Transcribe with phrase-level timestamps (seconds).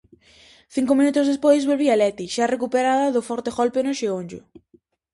[0.75, 4.41] Cinco minutos despois volvía Leti, xa recuperada do forte golpe no xeonllo.